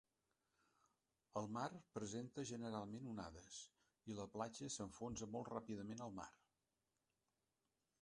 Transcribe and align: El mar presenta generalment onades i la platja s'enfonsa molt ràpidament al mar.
El 1.41 1.49
mar 1.57 1.65
presenta 1.97 2.47
generalment 2.53 3.07
onades 3.13 3.61
i 4.15 4.19
la 4.23 4.29
platja 4.39 4.73
s'enfonsa 4.79 5.33
molt 5.37 5.55
ràpidament 5.57 6.07
al 6.09 6.21
mar. 6.23 6.31